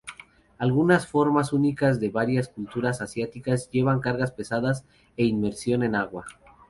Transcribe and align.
Algunas 0.57 1.05
formas 1.05 1.53
únicas 1.53 1.99
de 1.99 2.09
varias 2.09 2.49
culturas 2.49 3.01
asiáticas 3.03 3.69
llevan 3.69 3.99
cargas 3.99 4.31
pesadas 4.31 4.83
e 5.15 5.25
inmersión 5.25 5.83
en 5.83 5.93
agua. 5.93 6.25